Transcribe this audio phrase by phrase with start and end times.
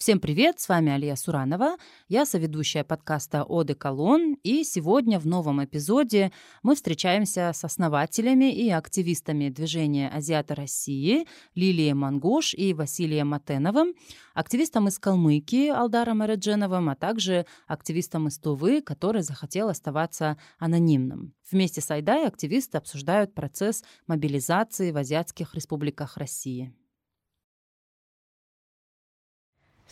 [0.00, 1.76] Всем привет, с вами Алия Суранова,
[2.08, 8.70] я соведущая подкаста «Оды Колон», и сегодня в новом эпизоде мы встречаемся с основателями и
[8.70, 13.92] активистами движения «Азиата России» Лилией Мангуш и Василием Матеновым,
[14.32, 21.34] активистом из Калмыкии Алдаром Эредженовым, а также активистом из Тувы, который захотел оставаться анонимным.
[21.50, 26.72] Вместе с Айдай активисты обсуждают процесс мобилизации в азиатских республиках России.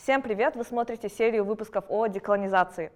[0.09, 0.55] Всем привет!
[0.55, 2.91] Вы смотрите серию выпусков о деколонизации.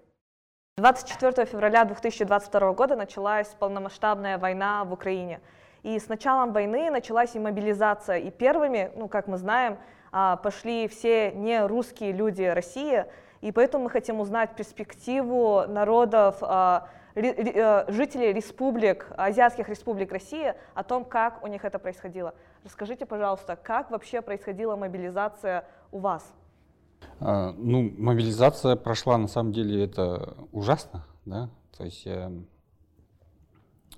[0.78, 5.40] 24 февраля 2022 года началась полномасштабная война в Украине.
[5.84, 8.18] И с началом войны началась и мобилизация.
[8.18, 9.78] И первыми, ну, как мы знаем,
[10.10, 13.04] а, пошли все не русские люди России.
[13.42, 20.82] И поэтому мы хотим узнать перспективу народов, а, э, жителей республик, азиатских республик России, о
[20.82, 22.34] том, как у них это происходило.
[22.64, 26.34] Расскажите, пожалуйста, как вообще происходила мобилизация у вас?
[27.20, 32.42] А, ну, мобилизация прошла, на самом деле, это ужасно, да, то есть я, э,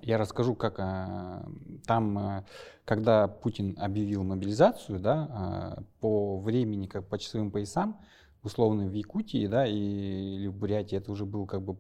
[0.02, 1.44] я расскажу, как э,
[1.86, 2.44] там, э,
[2.84, 8.00] когда Путин объявил мобилизацию, да, по времени, как по часовым поясам,
[8.42, 11.76] условно в Якутии, да, и, или в Бурятии, это уже был как бы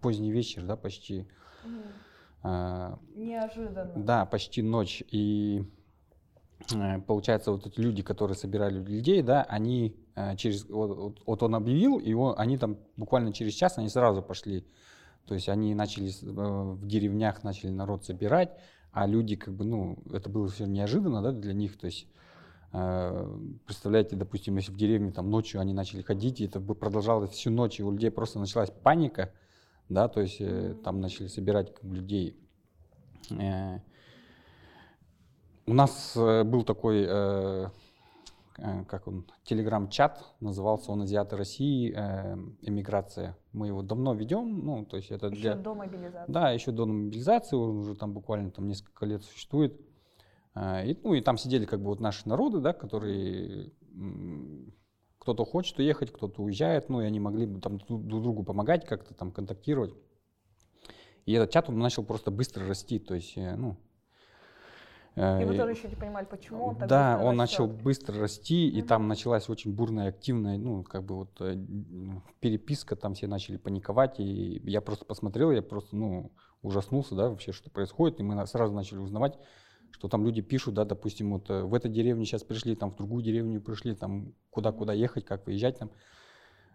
[0.00, 1.28] поздний вечер, да, почти.
[2.42, 2.98] Mm.
[3.14, 3.92] Неожиданно.
[3.96, 5.02] Да, почти ночь.
[5.10, 5.64] И
[7.06, 9.96] получается, вот эти люди, которые собирали людей, да, они
[10.36, 14.64] через, вот, вот он объявил, и он, они там буквально через час, они сразу пошли.
[15.26, 18.50] То есть они начали э, в деревнях, начали народ собирать,
[18.92, 22.06] а люди как бы, ну, это было все неожиданно, да, для них, то есть
[22.72, 27.30] э, Представляете, допустим, если в деревне там ночью они начали ходить, и это бы продолжалось
[27.30, 29.32] всю ночь, и у людей просто началась паника,
[29.88, 30.40] да, то есть
[30.82, 32.36] там начали собирать как бы, людей.
[35.66, 37.68] У нас был такой Э,
[38.88, 41.92] как он, телеграм-чат, назывался он «Азиаты России.
[41.94, 43.36] Э, эмиграция».
[43.52, 45.54] Мы его давно ведем, ну, то есть это еще для...
[45.54, 46.32] до мобилизации.
[46.32, 49.80] Да, еще до мобилизации, он уже там буквально там несколько лет существует.
[50.54, 53.72] Э, и, ну, и там сидели как бы вот наши народы, да, которые
[55.18, 59.14] кто-то хочет уехать, кто-то уезжает, ну, и они могли бы там друг другу помогать, как-то
[59.14, 59.94] там контактировать.
[61.26, 63.76] И этот чат, он начал просто быстро расти, то есть, ну,
[65.18, 67.38] и вы тоже еще не понимали, почему он так Да, он растет.
[67.38, 71.56] начал быстро расти, и там началась очень бурная, активная, ну, как бы вот э,
[72.40, 77.52] переписка, там все начали паниковать, и я просто посмотрел, я просто, ну, ужаснулся, да, вообще,
[77.52, 79.38] что происходит, и мы сразу начали узнавать,
[79.90, 82.96] что там люди пишут, да, допустим, вот э, в этой деревне сейчас пришли, там в
[82.96, 85.90] другую деревню пришли, там куда-куда ехать, как выезжать там.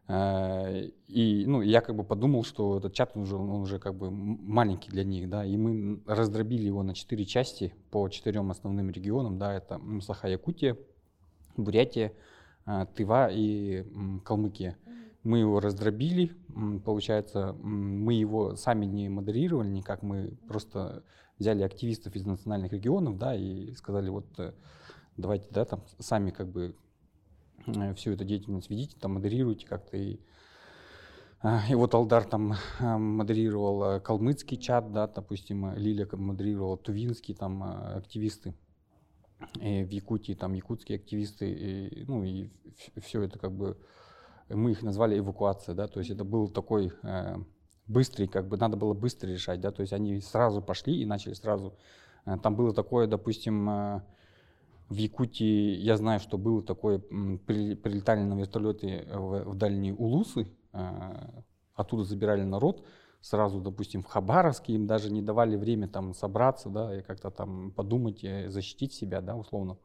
[0.07, 4.11] Э, и ну, я как бы подумал, что этот чат уже, он уже как бы
[4.11, 9.37] маленький для них, да, и мы раздробили его на четыре части по четырем основным регионам,
[9.37, 10.77] да, это Саха-Якутия,
[11.55, 12.13] Бурятия,
[12.65, 13.85] э, Тыва и
[14.25, 14.77] Калмыкия.
[15.23, 16.33] Мы его раздробили,
[16.83, 21.03] получается, мы его сами не модерировали никак, мы просто
[21.39, 24.51] взяли активистов из национальных регионов, да, и сказали, вот э,
[25.15, 26.75] давайте, да, там сами как бы
[27.95, 30.19] всю эту деятельность ведите, там модерируете как-то и
[31.41, 37.63] э, и вот Алдар там э, модерировал калмыцкий чат, да, допустим, Лиля модерировала тувинский, там
[37.63, 38.53] активисты.
[39.59, 42.49] И в Якутии там якутские активисты, и, ну и
[43.01, 43.77] все это как бы,
[44.47, 47.35] мы их назвали эвакуация, да, то есть это был такой э,
[47.87, 51.33] быстрый, как бы надо было быстро решать, да, то есть они сразу пошли и начали
[51.33, 51.77] сразу.
[52.41, 54.01] Там было такое, допустим, э,
[54.89, 61.43] в Якутии я знаю, что было такое, прилетали на вертолеты в, в дальние Улусы, э,
[61.73, 62.85] оттуда забирали народ,
[63.21, 67.71] сразу, допустим, в Хабаровске, им даже не давали время там собраться, да, и как-то там
[67.71, 69.77] подумать, защитить себя, да, условно.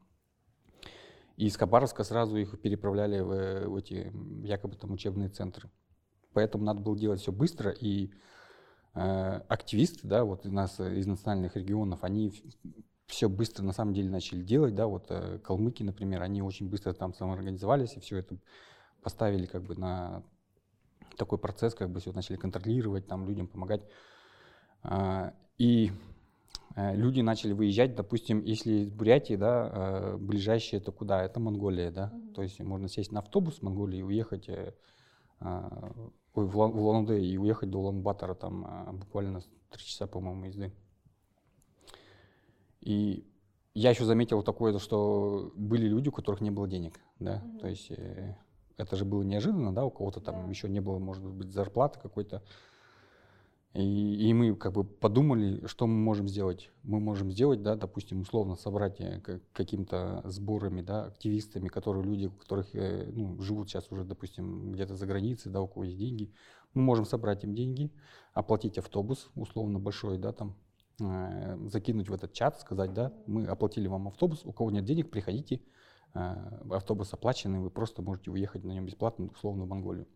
[1.36, 4.12] И из Хабаровска сразу их переправляли в, в эти
[4.44, 5.70] якобы там учебные центры.
[6.32, 8.10] Поэтому надо было делать все быстро, и
[8.94, 9.00] э,
[9.48, 12.32] активисты, да, вот из нас, из национальных регионов, они
[13.08, 16.92] все быстро на самом деле начали делать, да, вот э, калмыки, например, они очень быстро
[16.92, 18.36] там самоорганизовались и все это
[19.02, 20.22] поставили как бы на
[21.16, 23.82] такой процесс, как бы все начали контролировать, там людям помогать.
[24.82, 25.90] А, и
[26.76, 31.24] э, люди начали выезжать, допустим, если из Бурятии, да, э, ближайшее это куда?
[31.24, 32.34] Это Монголия, да, mm-hmm.
[32.34, 34.50] то есть можно сесть на автобус в Монголии и уехать
[35.40, 35.92] а,
[36.34, 39.40] в Улан-Удэ и уехать до Улан-Батора, там а, буквально
[39.70, 40.72] три часа, по-моему, езды.
[42.88, 43.26] И
[43.74, 47.58] я еще заметил такое, что были люди, у которых не было денег, да, mm-hmm.
[47.58, 48.34] то есть э,
[48.78, 50.48] это же было неожиданно, да, у кого-то там yeah.
[50.48, 52.42] еще не было, может быть, зарплаты какой-то.
[53.74, 56.70] И, и мы как бы подумали, что мы можем сделать.
[56.82, 59.20] Мы можем сделать, да, допустим, условно собрать э,
[59.52, 64.94] каким-то сборами, да, активистами, которые люди, у которых э, ну, живут сейчас уже, допустим, где-то
[64.94, 66.32] за границей, да, у кого есть деньги.
[66.72, 67.92] Мы можем собрать им деньги,
[68.32, 70.56] оплатить автобус, условно большой, да, там,
[70.98, 75.62] закинуть в этот чат, сказать, да, мы оплатили вам автобус, у кого нет денег, приходите,
[76.14, 76.18] э,
[76.70, 80.08] автобус оплаченный, вы просто можете уехать на нем бесплатно, условно, в Монголию.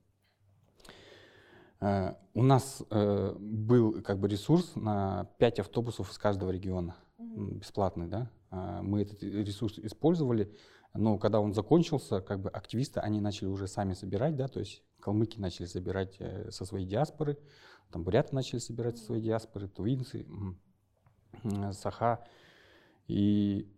[1.83, 8.07] Э, у нас э, был как бы ресурс на 5 автобусов из каждого региона, бесплатный,
[8.07, 8.31] да.
[8.53, 10.57] Э, мы этот ресурс использовали,
[10.95, 14.85] но когда он закончился, как бы активисты, они начали уже сами собирать, да, то есть
[15.01, 16.21] калмыки начали собирать
[16.51, 17.37] со своей диаспоры,
[17.91, 20.25] там буряты начали собирать со своей диаспоры, тувинцы,
[21.73, 22.25] саха.
[23.09, 23.69] И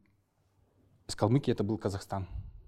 [1.07, 2.27] с Калмыкии это был Казахстан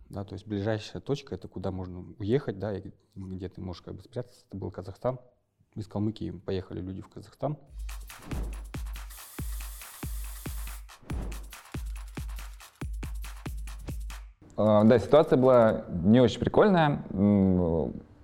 [0.09, 2.75] да, то есть ближайшая точка это куда можно уехать, да,
[3.15, 5.19] где ты можешь как бы спрятаться, это был Казахстан.
[5.75, 7.59] Из Калмыкии поехали люди в Казахстан.
[14.57, 17.03] А, да, ситуация была не очень прикольная.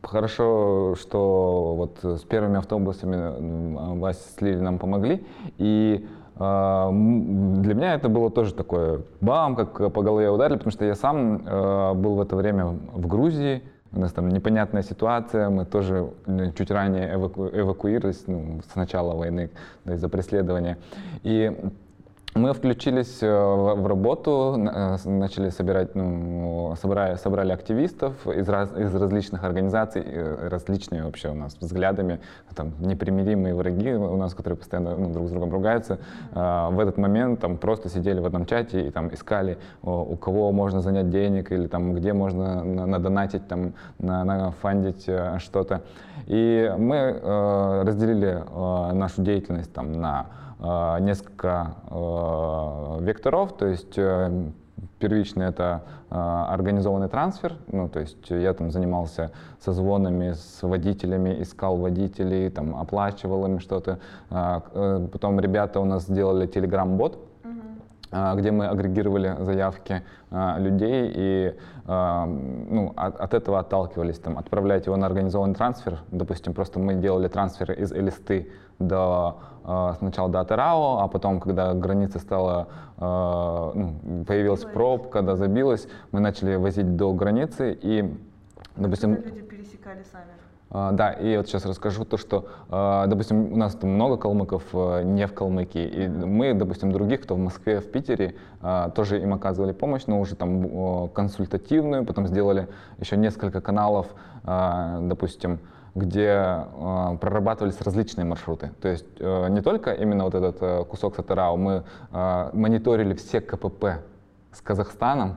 [0.02, 5.26] Хорошо, что вот с первыми автобусами Вася с Лили нам помогли.
[5.58, 10.94] И для меня это было тоже такое бам, как по голове ударили, потому что я
[10.94, 13.62] сам а, был в это время в Грузии,
[13.93, 16.11] у нас там непонятная ситуация, мы тоже
[16.56, 19.50] чуть ранее эваку эвакуировались ну, с начала войны
[19.84, 20.79] из-за преследования.
[21.23, 21.55] И
[22.34, 28.94] мы включились э, в работу, э, начали собирать, ну, собрали, собрали активистов из, раз, из
[28.94, 32.20] различных организаций, э, различными вообще у нас взглядами,
[32.55, 35.99] там непримиримые враги у нас, которые постоянно ну, друг с другом ругаются.
[36.32, 40.81] В этот момент там просто сидели в одном чате и там искали, у кого можно
[40.81, 45.08] занять денег или там где можно надонатить, там, на, нафандить
[45.38, 45.82] что-то.
[46.26, 47.20] И мы
[47.84, 48.43] разделили
[48.94, 50.26] нашу деятельность там на
[51.00, 54.31] несколько э, векторов, то есть э,
[54.99, 62.50] первично это организованный трансфер, ну, то есть я там занимался созвонами с водителями, искал водителей,
[62.50, 63.99] там, оплачивал им что-то.
[64.29, 67.19] Потом ребята у нас сделали телеграм-бот,
[68.35, 70.03] где мы агрегировали заявки
[70.58, 76.00] людей и ну, от, от этого отталкивались, там, отправлять его на организованный трансфер.
[76.11, 78.50] Допустим, просто мы делали трансфер из Элисты
[78.87, 82.69] до э, сначала до Атарао, а потом, когда граница стала,
[82.99, 88.14] э, ну, появилась пробка, да, забилась, мы начали возить до границы и,
[88.76, 89.14] допустим...
[89.14, 90.25] Люди пересекали сами.
[90.70, 94.73] Uh, да, и вот сейчас расскажу то, что, допустим, у нас там много калмыков
[95.05, 98.37] не в Калмыкии, и мы, допустим, других, кто в Москве, в Питере,
[98.94, 102.69] тоже им оказывали помощь, но уже там консультативную, потом сделали
[102.99, 104.06] еще несколько каналов,
[104.44, 105.58] допустим,
[105.94, 108.71] где э, прорабатывались различные маршруты.
[108.81, 113.41] То есть э, не только именно вот этот э, кусок Сатарау, мы э, мониторили все
[113.41, 114.00] КПП
[114.53, 115.37] с Казахстаном,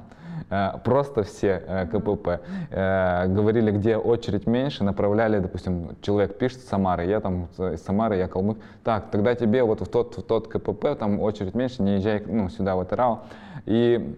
[0.49, 2.39] э, просто все э, КПП.
[2.71, 8.15] Э, говорили, где очередь меньше, направляли, допустим, человек пишет с Самары, я там из Самары,
[8.15, 8.57] я калмык.
[8.83, 12.47] Так, тогда тебе вот в тот, в тот КПП, там очередь меньше, не езжай ну,
[12.47, 13.19] сюда, в Атарау.
[13.65, 14.17] И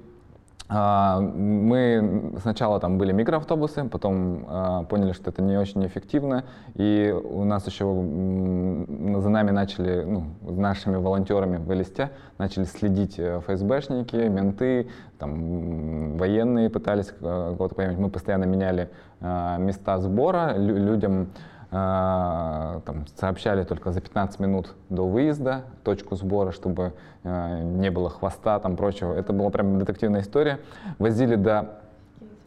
[0.70, 6.44] мы сначала там были микроавтобусы, потом э, поняли, что это не очень эффективно,
[6.76, 13.18] и у нас еще за нами начали, ну, с нашими волонтерами в Элисте, начали следить
[13.18, 17.98] э, ФСБшники, менты, там, военные пытались э, кого-то поймать.
[17.98, 18.90] Мы постоянно меняли
[19.22, 26.16] э, места сбора, лю людям а, там, сообщали только за 15 минут до выезда точку
[26.16, 26.94] сбора, чтобы
[27.24, 29.14] э, не было хвоста, там прочего.
[29.14, 30.60] Это была прям детективная история.
[30.98, 31.80] Возили до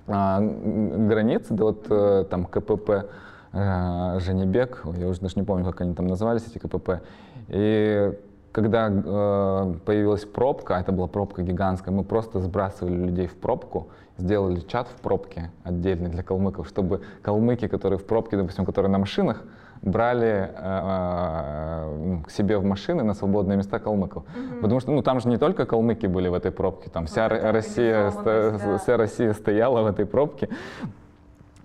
[0.07, 3.11] э, границы, до вот э, там КПП
[3.53, 7.03] э, Женебек, я уже даже не помню, как они там назывались, эти КПП.
[7.49, 8.19] И
[8.53, 13.89] когда э, появилась пробка, это была пробка гигантская, мы просто сбрасывали людей в пробку,
[14.21, 18.99] сделали чат в пробке отдельный для калмыков, чтобы калмыки, которые в пробке, допустим, которые на
[18.99, 19.43] машинах,
[19.83, 24.25] брали э, э, к себе в машины на свободные места калмыков.
[24.25, 24.61] Угу.
[24.61, 27.43] Потому что ну, там же не только калмыки были в этой пробке, там вся, вот
[27.43, 30.49] Россия, сто, вся Россия стояла в этой пробке.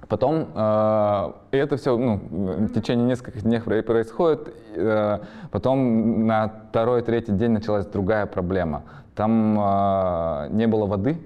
[0.08, 4.54] Потом, э, и это все ну, в течение нескольких дней происходит.
[4.76, 5.20] Э,
[5.52, 8.84] потом на второй, третий день началась другая проблема.
[9.16, 11.18] Там э, не было воды,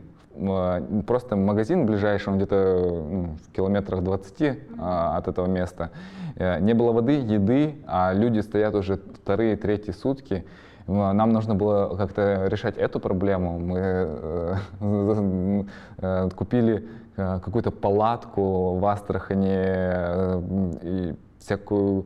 [1.05, 5.91] просто магазин ближайший, он где-то ну, в километрах 20 э, от этого места.
[6.36, 10.46] Э, не было воды, еды, а люди стоят уже вторые, третьи сутки.
[10.88, 13.60] Нам нужно было как-то решать эту проблему.
[13.60, 14.55] Мы э,
[16.01, 16.88] э, купили
[17.19, 20.41] Э, какую-то палатку в Астрахане э,
[20.84, 22.05] и всякую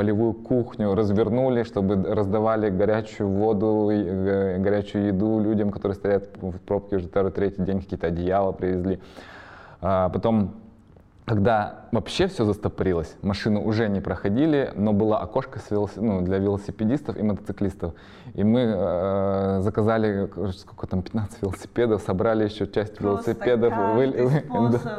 [0.00, 6.96] полевую кухню развернули, чтобы раздавали горячую воду, э, горячую еду людям, которые стоят в пробке
[6.96, 8.98] уже второй, третий день, какие-то одеяла привезли.
[9.82, 10.54] А потом
[11.30, 16.02] когда вообще все застопорилось, машины уже не проходили, но было окошко с велосип...
[16.02, 17.94] ну, для велосипедистов и мотоциклистов.
[18.34, 24.42] И мы э, заказали сколько там, 15 велосипедов, собрали еще часть Просто велосипедов, вы...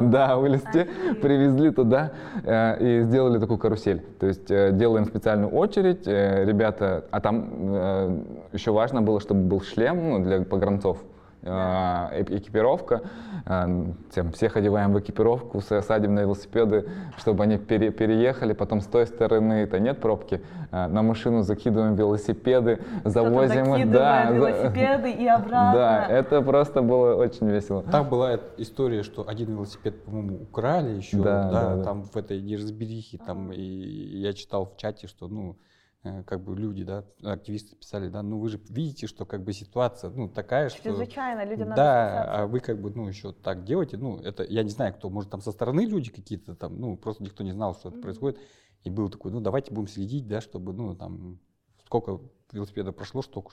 [0.00, 0.88] да, вылезти,
[1.20, 2.12] привезли туда
[2.44, 4.00] э, и сделали такую карусель.
[4.18, 8.22] То есть э, делаем специальную очередь, э, ребята, а там э,
[8.54, 10.96] еще важно было, чтобы был шлем ну, для погранцов,
[11.44, 13.02] а, экипировка.
[13.44, 13.68] А,
[14.14, 18.52] тем, всех одеваем в экипировку, садим на велосипеды, чтобы они пере, переехали.
[18.52, 20.40] Потом с той стороны это нет пробки.
[20.70, 23.90] А, на машину закидываем велосипеды, завозим их.
[23.90, 25.72] Да, велосипеды и обратно.
[25.74, 27.82] Да, это просто было очень весело.
[27.82, 31.16] Там была история, что один велосипед, по-моему, украли еще.
[31.18, 32.08] Да, да, да, там да.
[32.12, 33.18] в этой неразберихе.
[33.18, 35.71] Там, и я читал в чате, что ну Э,
[36.02, 40.10] как бы люди, да, активисты писали, да, ну вы же видите, что как бы ситуация,
[40.10, 40.82] ну такая, что...
[40.82, 44.64] Чрезвычайно, людям надо Да, а вы как бы, ну еще так делаете, ну это, я
[44.64, 47.74] не знаю, кто, может там со стороны люди какие-то там, ну просто никто не знал,
[47.74, 48.02] что это mm-hmm.
[48.02, 48.40] происходит,
[48.82, 51.38] и был такой, ну давайте будем следить, да, чтобы, ну там,
[51.86, 52.18] сколько
[52.50, 53.52] велосипедов прошло, столько,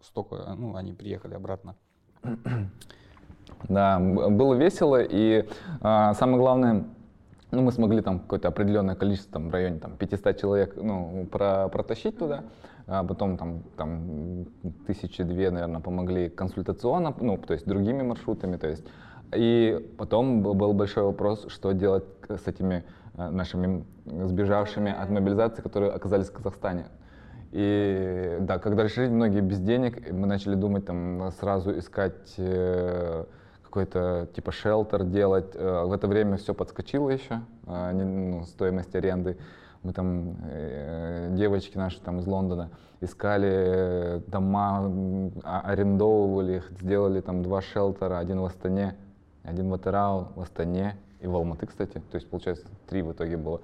[0.00, 1.76] столько, ну они приехали обратно.
[3.68, 5.46] Да, было весело, и
[5.80, 6.86] а, самое главное,
[7.50, 11.68] ну, мы смогли там какое-то определенное количество, там, в районе там, 500 человек, ну, про,
[11.68, 12.44] протащить туда,
[12.86, 14.46] а потом там, там
[14.86, 18.84] тысячи две, наверное, помогли консультационно, ну, то есть другими маршрутами, то есть,
[19.34, 22.84] и потом был большой вопрос, что делать с этими
[23.16, 26.86] э, нашими сбежавшими от мобилизации, которые оказались в Казахстане.
[27.52, 33.24] И да, когда решили многие без денег, мы начали думать там сразу искать э,
[33.70, 35.52] какой-то типа шелтер делать.
[35.54, 39.38] Э, в это время все подскочило еще, э, ну, стоимость аренды.
[39.82, 44.92] Мы там, э, девочки наши там из Лондона, искали дома,
[45.44, 48.96] а, арендовывали их, сделали там два шелтера, один в Астане,
[49.44, 52.02] один в Атырау, в Астане и в Алматы, кстати.
[52.10, 53.60] То есть, получается, три в итоге было.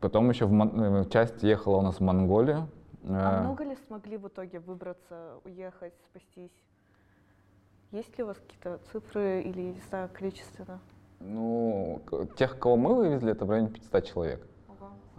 [0.00, 2.68] Потом еще в часть ехала у нас в Монголию.
[3.08, 6.52] А много ли смогли в итоге выбраться, уехать, спастись?
[7.90, 10.78] Есть ли у вас какие-то цифры или, не знаю, количественно?
[11.20, 12.02] Ну,
[12.36, 14.46] тех, кого мы вывезли, это в районе 500 человек.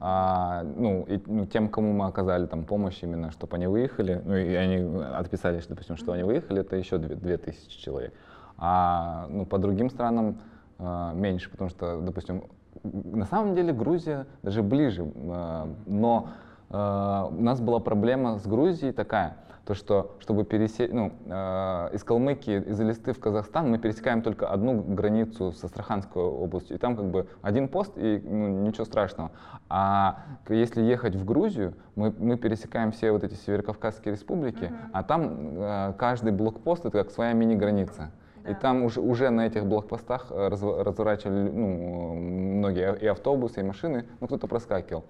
[0.02, 4.36] А, ну, и, ну, тем, кому мы оказали там помощь именно, чтобы они выехали, ну,
[4.36, 8.14] и они отписались, допустим, что они выехали, это еще 2000 человек.
[8.58, 10.40] А ну, по другим странам
[10.78, 12.44] э, меньше, потому что, допустим,
[12.84, 16.30] на самом деле Грузия даже ближе, э, но
[16.70, 19.38] э, у нас была проблема с Грузией такая–
[19.70, 24.48] то что чтобы пересечь, ну, э, из Калмыкии, из Элисты в Казахстан мы пересекаем только
[24.48, 29.30] одну границу с Астраханской областью, и там как бы один пост, и ну, ничего страшного.
[29.70, 34.90] А если ехать в Грузию, мы, мы пересекаем все вот эти северокавказские республики, mm-hmm.
[34.92, 38.10] а там э, каждый блокпост это как своя мини-граница.
[38.50, 43.64] И там уже, уже на этих блокпостах э, раз, разворачивали ну, многие и автобусы, и
[43.64, 45.06] машины, ну кто-то проскакивал.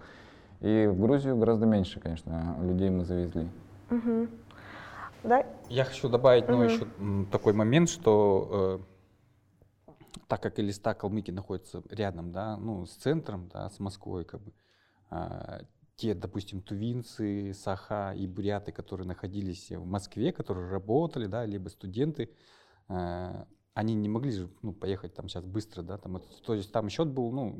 [0.60, 3.48] И в Грузию гораздо меньше, конечно, людей мы завезли.
[3.92, 4.28] Угу.
[5.24, 5.46] Да?
[5.70, 6.54] Я хочу добавить угу.
[6.54, 6.88] ну, еще
[7.32, 13.70] такой момент, что э, так как Элиста Калмыкия находится рядом, да, ну, с центром, да,
[13.70, 14.54] с Москвой, как бы,
[15.12, 15.62] э,
[15.96, 22.34] те, допустим, тувинцы, саха и буряты, которые находились в Москве, которые работали, да, либо студенты,
[22.88, 26.72] э, они не могли же ну, поехать там сейчас быстро, да, там, это, то есть
[26.72, 27.58] там счет был, ну,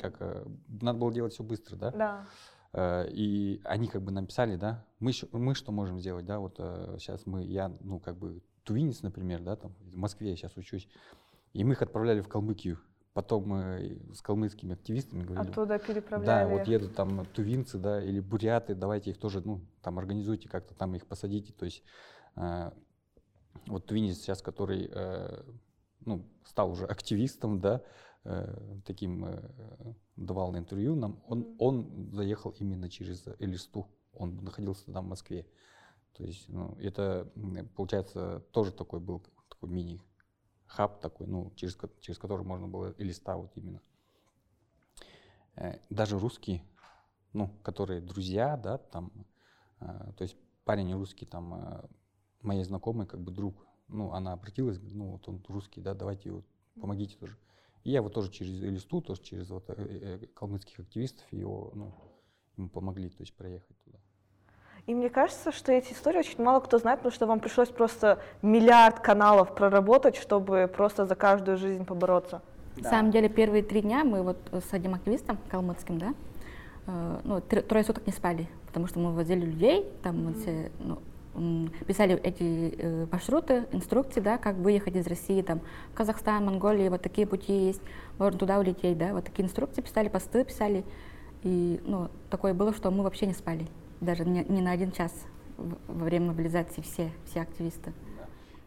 [0.00, 0.46] как, э,
[0.80, 1.90] надо было делать все быстро, да.
[1.90, 2.26] Да.
[2.72, 6.56] Э, и они как бы написали, да, мы, мы что можем сделать, да, вот
[6.98, 10.56] сейчас э, мы, я, ну, как бы, тувинец, например, да, там, в Москве я сейчас
[10.56, 10.88] учусь,
[11.52, 12.78] и мы их отправляли в Калмыкию.
[13.12, 15.50] Потом мы с калмыцкими активистами говорили.
[15.50, 16.26] Оттуда переправляли.
[16.26, 20.74] Да, вот едут там тувинцы, да, или буряты, давайте их тоже, ну, там организуйте как-то,
[20.74, 21.52] там их посадите.
[21.52, 21.82] То есть
[22.36, 22.70] э,
[23.66, 24.90] вот тувинец сейчас, который,
[26.06, 27.82] ну, стал уже активистом, да,
[28.84, 35.08] таким э, давал интервью нам, он, он заехал именно через Элисту, он находился там в
[35.08, 35.46] Москве.
[36.14, 37.32] То есть, ну, это,
[37.74, 43.50] получается, тоже такой был такой мини-хаб такой, ну, через, через который можно было Элиста вот
[43.56, 43.80] именно.
[45.56, 46.62] Э, даже русские,
[47.32, 49.10] ну, которые друзья, да, там,
[49.80, 51.88] э, то есть парень русский, там, э,
[52.40, 56.44] моей знакомой, как бы друг, ну, она обратилась, ну, вот он русский, да, давайте его,
[56.80, 57.36] помогите тоже.
[57.84, 61.92] И я вот тоже через листу, тоже через вот э, э, калмыцких активистов его, ну,
[62.56, 63.98] ему помогли, то есть проехать туда.
[64.86, 68.20] И мне кажется, что эти истории очень мало кто знает, потому что вам пришлось просто
[68.42, 72.42] миллиард каналов проработать, чтобы просто за каждую жизнь побороться.
[72.76, 76.14] На самом деле первые три дня мы вот с одним активистом калмыцким, да,
[76.86, 80.98] э, ну, трое суток не спали, потому что мы возили людей, там мы все, ну,
[81.86, 85.60] писали эти э, маршруты, инструкции, да, как выехать из России, там,
[85.94, 87.80] Казахстан, Монголия, вот такие пути есть,
[88.18, 90.84] можно туда улететь, да, вот такие инструкции писали, посты писали,
[91.42, 93.66] и, ну, такое было, что мы вообще не спали,
[94.00, 95.12] даже не, не на один час
[95.56, 97.92] во время мобилизации все, все активисты.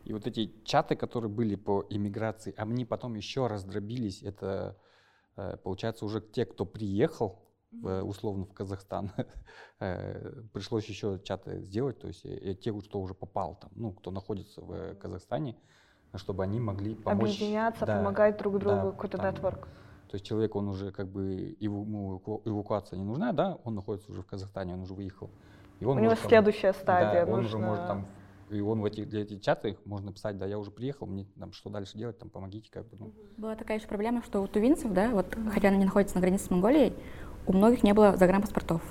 [0.03, 4.77] И вот эти чаты, которые были по иммиграции, они потом еще раздробились, это,
[5.35, 7.39] э, получается, уже те, кто приехал,
[7.83, 9.11] условно в Казахстан,
[9.79, 14.11] э, пришлось еще чаты сделать, то есть и те, кто уже попал там, ну, кто
[14.11, 15.55] находится в Казахстане,
[16.15, 17.35] чтобы они могли помочь.
[17.35, 19.67] Объединяться, да, помогать друг другу, да, какой-то нетворк.
[20.09, 24.21] То есть человек, он уже как бы, ему эвакуация не нужна, да, он находится уже
[24.21, 25.29] в Казахстане, он уже выехал.
[25.79, 27.25] И он У него следующая стадия.
[27.25, 28.07] Да, он уже может там
[28.49, 31.51] и он в этих, для этих чатах можно писать, да, я уже приехал, мне там
[31.51, 32.97] что дальше делать, там помогите, как бы.
[32.99, 33.11] Ну.
[33.37, 36.49] Была такая еще проблема, что у тувинцев, да, вот, хотя они находятся на границе с
[36.51, 36.93] Монголией,
[37.47, 38.81] у многих не было загранпаспортов.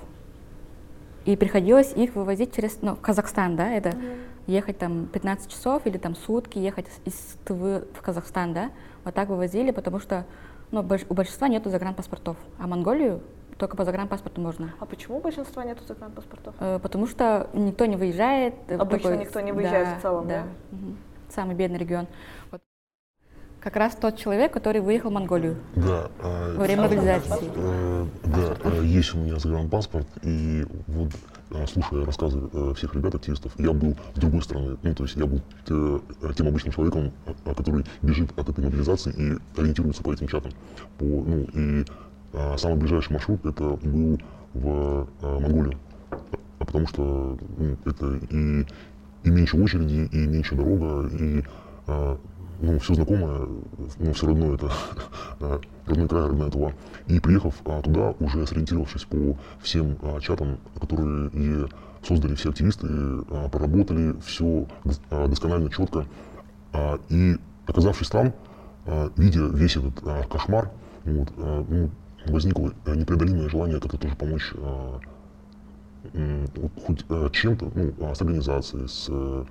[1.25, 4.19] И приходилось их вывозить через ну, Казахстан, да, это mm-hmm.
[4.47, 8.71] ехать там 15 часов или там сутки ехать из Тывы в Казахстан, да,
[9.05, 10.27] вот так вывозили, потому что
[10.71, 13.21] ну, у большинства нету загранпаспортов, а Монголию
[13.57, 14.75] только по загранпаспорту можно.
[14.81, 16.55] А почему большинства нету загранпаспортов?
[16.59, 18.55] Э, потому что никто не выезжает.
[18.69, 20.43] Обычно такой, никто не выезжает да, в целом, да?
[20.43, 20.77] да?
[20.77, 20.97] Угу.
[21.31, 22.07] Самый бедный регион.
[22.51, 22.61] Вот
[23.65, 25.57] как раз тот человек, который выехал в Монголию.
[25.75, 26.11] Да.
[26.21, 27.51] А, во время мобилизации.
[27.57, 31.13] Э, да, э, есть у меня загранпаспорт, и вот
[31.51, 32.43] э, слушая рассказы
[32.75, 36.75] всех ребят, активистов, я был с другой стороны, ну, то есть я был тем обычным
[36.75, 37.11] человеком,
[37.57, 40.53] который бежит от этой мобилизации и ориентируется по этим чатам.
[40.99, 41.85] По, ну, и
[42.59, 44.21] самый ближайший маршрут это был
[44.53, 45.79] в Монголию,
[46.59, 48.67] а потому что ну, это и,
[49.23, 51.43] и меньше очереди, и меньше дорога, и
[52.61, 53.49] ну, все знакомое,
[53.99, 54.71] но все равно это
[55.87, 56.73] родной край, родная Тува.
[57.07, 61.69] И приехав а, туда, уже сориентировавшись по всем а, чатам, которые
[62.07, 64.67] создали все активисты, а, проработали все
[65.11, 66.07] досконально, четко.
[67.09, 68.33] И оказавшись там,
[69.17, 70.73] видя весь этот кошмар,
[71.05, 71.91] вот, ну,
[72.27, 74.99] возникло непреодолимое желание как-то тоже помочь а,
[76.85, 79.45] хоть а, чем-то, ну, с организацией, с Э,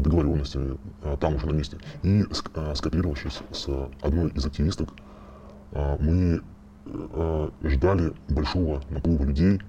[0.00, 1.78] договоренностями э, там уже на месте.
[2.02, 3.68] И э, скооперировавшись с
[4.00, 4.90] одной из активисток,
[6.00, 6.40] мы
[7.62, 9.60] ждали большого наплыва людей,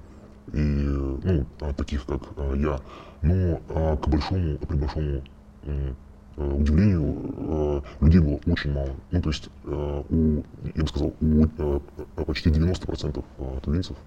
[0.53, 2.21] и, ну, таких как
[2.55, 2.79] я.
[3.21, 3.57] Но
[3.97, 5.21] к большому, при большому
[6.38, 8.91] удивлению, людей было очень мало.
[9.12, 13.25] Ну, то есть, у, я бы сказал, у почти 90%
[13.62, 13.97] тувинцев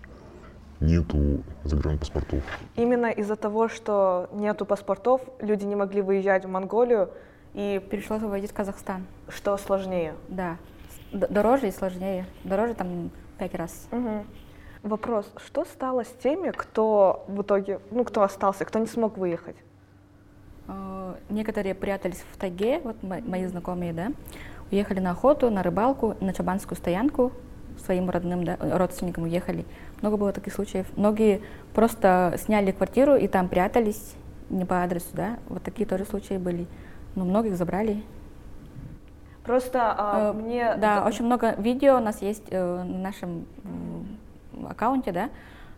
[0.83, 2.43] нету загранпаспортов.
[2.77, 7.11] Именно из-за того, что нету паспортов, люди не могли выезжать в Монголию
[7.55, 9.07] и пришлось выводить в Казахстан.
[9.29, 10.15] Что сложнее?
[10.29, 10.57] Да,
[11.13, 12.27] дороже и сложнее.
[12.45, 13.89] Дороже там пять раз.
[13.93, 14.25] Угу.
[14.83, 19.57] Вопрос: что стало с теми, кто в итоге, ну, кто остался, кто не смог выехать?
[20.67, 24.13] Э, некоторые прятались в тайге, вот мои знакомые, да,
[24.73, 27.33] уехали на охоту, на рыбалку, на чабанскую стоянку,
[27.85, 29.65] своим родным да, родственникам уехали.
[30.01, 30.87] Много было таких случаев.
[30.97, 31.41] Многие
[31.75, 34.15] просто сняли квартиру и там прятались
[34.51, 35.39] не по адресу, да.
[35.49, 36.67] Вот такие тоже случаи были.
[37.15, 38.03] Но многих забрали.
[39.45, 40.77] Просто а, э, мне...
[40.77, 45.31] Да, очень много видео у нас есть э, на нашем э, аккаунте, да,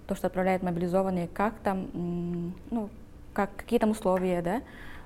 [0.06, 1.88] то, что отправляют мобилизованные, как там,
[2.70, 2.90] ну,
[3.32, 4.60] как, какие там условия, да,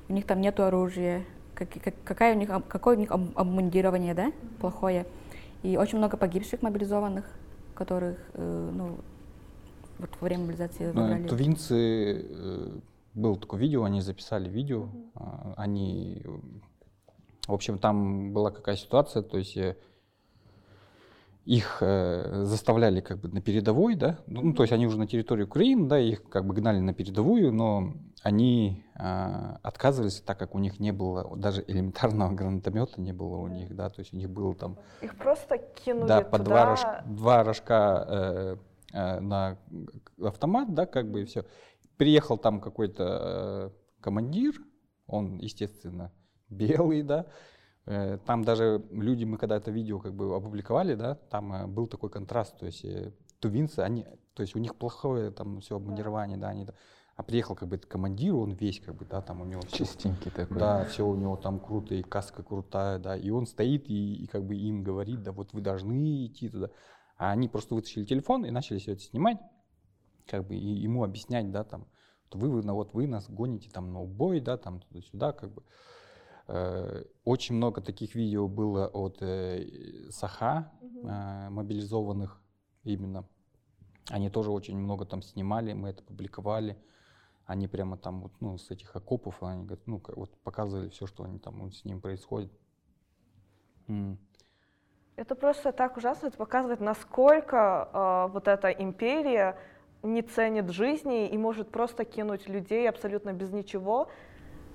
[0.09, 1.23] у них там нету оружия,
[1.55, 5.07] как, как, какая у них, какое у них обмундирование, да, плохое.
[5.63, 7.25] И очень много погибших мобилизованных,
[7.75, 8.99] которых э, ну,
[9.99, 11.27] вот во время мобилизации ну, забрали.
[11.27, 12.79] Тувинцы, э,
[13.15, 15.55] было такое видео, они записали видео, mm-hmm.
[15.57, 16.23] они,
[17.47, 19.77] в общем, там была какая ситуация, то есть э,
[21.49, 25.07] их э, заставляли как бы на передовой, да, ну, ну, то есть они уже на
[25.07, 30.55] территории Украины, да, их как бы гнали на передовую, но они э, отказывались, так как
[30.55, 34.19] у них не было даже элементарного гранатомета не было у них, да, то есть у
[34.19, 34.77] них было там...
[35.01, 36.31] Их просто кинули Да, туда...
[36.31, 38.57] по два, рож, два рожка э,
[38.93, 39.57] э, на
[40.23, 41.47] автомат, да, как бы и все.
[41.97, 44.53] Приехал там какой-то э, командир,
[45.07, 46.13] он, естественно,
[46.51, 47.25] белый, да,
[48.27, 52.11] там даже люди, мы когда это видео как бы опубликовали, да, там э, был такой
[52.11, 56.49] контраст, то есть э, тувинцы, они, то есть у них плохое там все обмундирование, да,
[56.49, 56.67] они
[57.17, 59.79] а приехал как бы этот командир, он весь как бы, да, там у него все,
[59.79, 60.57] чистенький такой.
[60.57, 64.27] Да, все у него там круто, и каска крутая, да, и он стоит и, и
[64.27, 66.71] как бы им говорит, да, вот вы должны идти туда.
[67.17, 69.39] А они просто вытащили телефон и начали все это снимать,
[70.27, 71.89] как бы и ему объяснять, да, там,
[72.33, 75.65] вы, вы, вот вы нас гоните там на убой, да, там туда-сюда, как бы.
[76.49, 82.41] Э, очень много таких видео было от э, Саха, э, мобилизованных
[82.85, 83.25] именно.
[84.09, 86.79] Они тоже очень много там снимали, мы это публиковали.
[87.45, 91.25] Они прямо там вот, ну, с этих окопов, они говорят, ну, вот показывали все, что
[91.25, 92.51] они там вот, с ним происходит.
[93.87, 94.19] М.
[95.17, 99.59] Это просто так ужасно, это показывает, насколько э, вот эта империя
[100.03, 104.09] не ценит жизни и может просто кинуть людей абсолютно без ничего.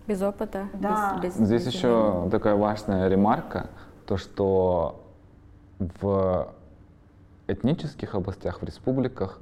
[0.08, 0.68] Без опыта.
[0.74, 1.20] Да.
[1.22, 3.68] без- без- Здесь без еще такая важная ремарка,
[4.06, 5.02] то что
[5.80, 6.48] в
[7.48, 9.40] этнических областях, в республиках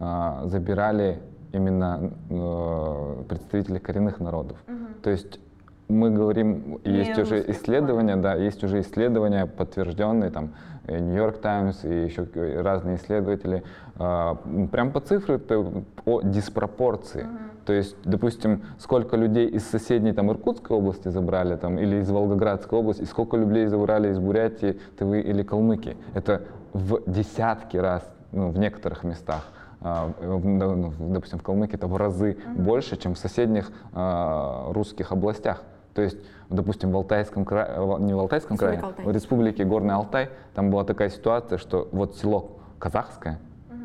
[0.00, 1.20] а, забирали
[1.52, 4.58] именно э, представителей коренных народов.
[5.02, 5.40] То есть
[5.88, 10.50] мы говорим, Не есть уже русских исследования, да, есть уже исследования подтвержденные, там,
[10.88, 13.62] Нью-Йорк Таймс и еще к- разные исследователи,
[13.96, 14.36] а,
[14.72, 17.26] прям по цифры, по, по диспропорции.
[17.66, 22.78] То есть, допустим, сколько людей из соседней там Иркутской области забрали, там, или из Волгоградской
[22.78, 25.96] области, и сколько людей забрали из Бурятии, Тывы или Калмыкии.
[26.14, 29.44] Это в десятки раз, ну, в некоторых местах.
[29.80, 35.62] А, ну, допустим, в Калмыкии это в разы больше, чем в соседних а, русских областях.
[35.94, 36.16] То есть,
[36.50, 37.68] допустим, в Алтайском крае,
[38.00, 39.04] не в Алтайском крае, Республика Алтай.
[39.06, 43.38] в республике Горный Алтай, там была такая ситуация, что вот село Казахское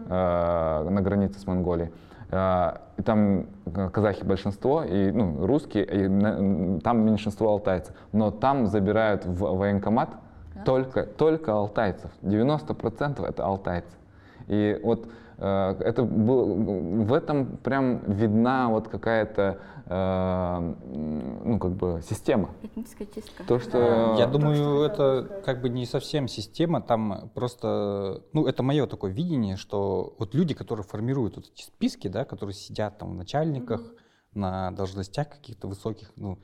[0.07, 1.91] э, на границе с Монголией,
[2.31, 7.95] э, и там э, казахи большинство, и ну, русские, и на- там меньшинство алтайцев.
[8.11, 10.09] Но там забирают в военкомат
[10.65, 12.11] только, только алтайцев.
[12.21, 13.91] 90% это алтайцы.
[14.47, 20.75] И вот э, это был, в этом прям видна вот какая-то э,
[21.43, 22.51] ну, как бы система.
[22.61, 23.43] Этническая чистка.
[23.43, 28.87] То, что Я думаю, это как бы не совсем система, там просто, ну, это мое
[28.87, 33.15] такое видение, что вот люди, которые формируют вот эти списки, да, которые сидят там в
[33.15, 33.81] начальниках,
[34.33, 36.39] на должностях каких-то высоких, ну,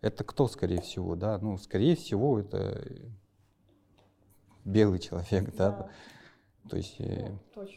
[0.00, 2.82] это кто, скорее всего, да, ну, скорее всего, это
[4.64, 5.88] белый человек, да,
[6.68, 7.32] то есть, э,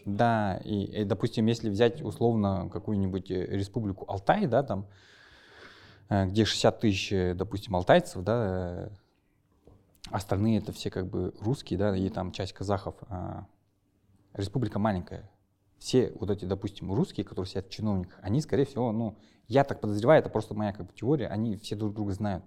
[0.06, 4.88] да, и, и, допустим, если взять условно какую-нибудь э, республику Алтай, да, там,
[6.10, 8.90] э, где 60 тысяч, допустим, алтайцев, да,
[10.10, 12.96] остальные это все как бы русские, да, и там часть казахов.
[13.10, 13.48] а,
[14.34, 15.30] Республика маленькая.
[15.78, 19.18] Все вот эти, допустим, русские, которые сидят в чиновниках, они, скорее всего, ну,
[19.48, 22.44] я так подозреваю, это просто моя как бы теория, они все друг друга знают.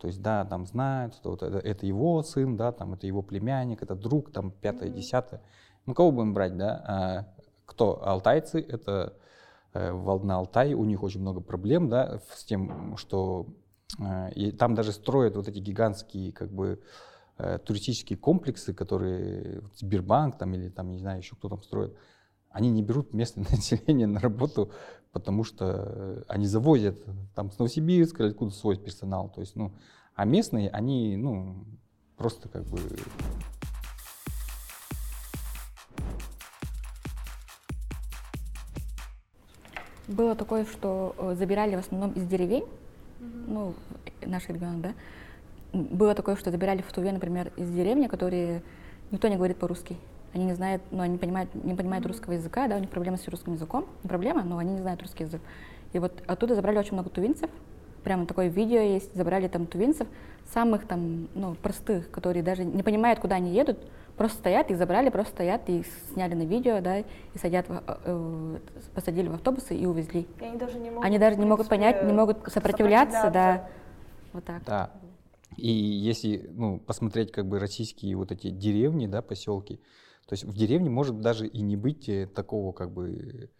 [0.00, 3.20] То есть, да, там знают, что вот это, это его сын, да, там это его
[3.20, 5.42] племянник, это друг, там пятое, десятое.
[5.84, 6.84] Ну, кого будем брать, да?
[6.86, 7.26] А,
[7.66, 8.02] кто?
[8.06, 9.12] Алтайцы, это
[9.74, 13.46] э, в- на Алтае, у них очень много проблем, да, с тем, что
[14.00, 16.80] э, и там даже строят вот эти гигантские, как бы,
[17.38, 21.94] э, туристические комплексы, которые вот Сбербанк там или там, не знаю, еще кто там строит.
[22.48, 24.72] Они не берут местное население на работу,
[25.12, 26.98] потому что э, они завозят
[27.34, 29.28] там с Новосибирска или откуда свой персонал.
[29.28, 29.72] То есть, ну,
[30.14, 31.64] а местные, они, ну,
[32.16, 32.78] просто как бы
[40.10, 42.64] Было такое, что э, забирали в основном из деревень,
[43.20, 43.74] ну,
[44.20, 44.92] в наш регион, да.
[45.72, 48.64] Было такое, что забирали в Туве, например, из деревни, которые
[49.12, 49.96] никто не говорит по-русски.
[50.32, 53.26] Они не знают, ну, они понимают, не понимают русского языка, да, у них проблемы с
[53.28, 53.86] русским языком.
[54.02, 55.40] Не проблема, но они не знают русский язык.
[55.92, 57.50] И вот оттуда забрали очень много тувинцев.
[58.04, 60.06] Прямо такое видео есть, забрали там тувинцев,
[60.52, 63.78] самых там, ну, простых, которые даже не понимают, куда они едут,
[64.16, 67.04] просто стоят, их забрали, просто стоят, и их сняли на видео, да, и
[67.36, 68.58] садят, в, э, э,
[68.94, 70.26] посадили в автобусы и увезли.
[70.40, 73.68] И они даже не могут, Они даже не могут понять, не могут сопротивляться, да.
[74.32, 74.62] Вот так.
[74.64, 74.90] Да.
[75.56, 79.80] И если ну, посмотреть как бы российские вот эти деревни, да, поселки,
[80.30, 83.50] то есть в деревне может даже и не быть э, такого как бы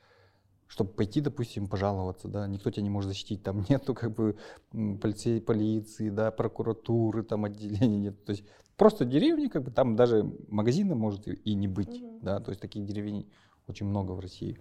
[0.68, 4.36] чтобы пойти, допустим, пожаловаться, да, никто тебя не может защитить, там нету как бы
[4.72, 8.44] м, полицей, полиции, да, прокуратуры, там отделения нет, то есть
[8.76, 12.60] просто деревня, как бы там даже магазина может и, и не быть, да, то есть
[12.62, 13.28] таких деревень
[13.66, 14.56] очень много в России.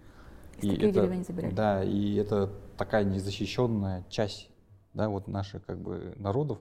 [0.63, 1.53] Из деревень забирали.
[1.53, 4.49] Да, и это такая незащищенная часть,
[4.95, 6.59] да, вот наших как бы народов,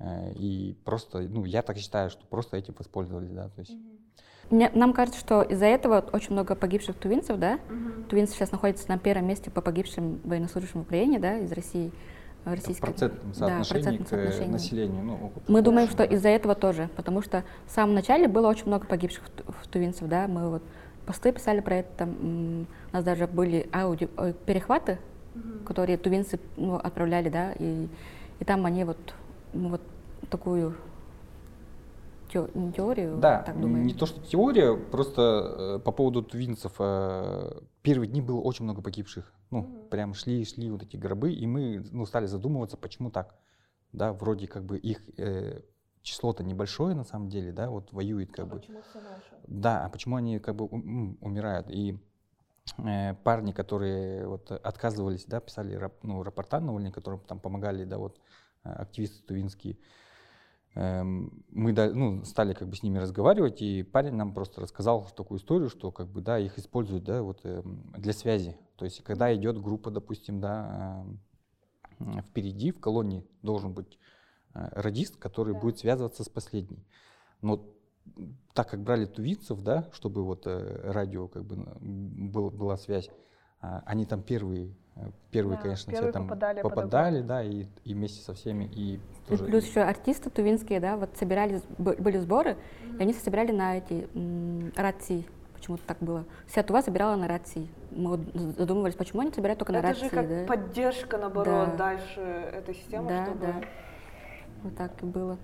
[0.00, 3.76] Э, и просто, ну, я так считаю, что просто этим воспользовались, да, то есть.
[4.50, 7.58] Мне- нам кажется, что из-за этого очень много погибших тувинцев, да.
[8.08, 11.92] Тувинцы сейчас находятся на первом месте по погибшим военнослужащим в Украине, да, из России.
[12.46, 12.86] э, В Российской.
[12.86, 14.52] процентном Да, соотношении процентном к э, соотношении.
[14.52, 15.04] населению.
[15.04, 18.86] Ну, Мы думаем, что из-за этого тоже, потому что в самом начале было очень много
[18.86, 20.62] погибших в ту- в тувинцев, да, мы вот
[21.04, 24.98] посты писали про это, там, у нас даже были аудио, э, перехваты,
[25.66, 27.86] которые тувинцы ну, отправляли, да, и,
[28.40, 28.96] и там они вот,
[29.52, 29.82] мы вот
[30.30, 30.74] такую
[32.30, 33.86] теорию, Да, так думаем.
[33.86, 36.72] не то, что теория, просто э, по поводу твинцев.
[36.78, 39.32] э, первые дни было очень много погибших.
[39.50, 43.34] Ну, прям шли, шли вот эти гробы, и мы ну, стали задумываться, почему так.
[43.92, 45.62] да, вроде как бы их э,
[46.02, 48.60] число-то небольшое на самом деле, да, вот воюет как А бы.
[48.60, 49.34] почему все наши?
[49.46, 51.70] Да, а почему они как бы ум- умирают?
[51.70, 51.98] И
[52.78, 57.98] э, парни, которые вот отказывались, да, писали рап- ну, рапорта на которым там помогали, да,
[57.98, 58.20] вот
[58.64, 59.80] э, активисты тувинские, эм,
[60.74, 65.38] мы да- ну, стали как бы с ними разговаривать, и парень нам просто рассказал такую
[65.38, 68.56] историю, что как бы, да, их используют, да, вот эм, для связи.
[68.76, 71.04] То есть, когда идет группа, допустим, да,
[71.98, 73.98] эм, впереди в колонии должен быть
[74.54, 76.86] э, радист, который будет связываться с последней.
[77.42, 77.66] Но
[78.54, 83.10] так как брали тувинцев, да, чтобы вот э, радио как бы был, была связь,
[83.60, 87.94] они там первые, э, первые, Да, конечно, все первые там попадали попадали, да, и, и
[87.94, 92.56] вместе со всеми, и И тоже плюс еще артисты тувинские, да, вот собирались, были сборы,
[92.98, 95.26] и они собирали на эти м, рации.
[95.54, 96.24] Почему-то так было.
[96.46, 97.68] Вся Тува собирала на рации.
[97.90, 98.20] Мы вот
[98.56, 100.46] задумывались, почему они собирают только на Это рации, же как да?
[100.46, 101.76] поддержка, наоборот, Да.
[101.76, 103.40] дальше этой системы, Да, чтобы...
[103.40, 103.54] да.
[104.62, 105.36] Вот так и было.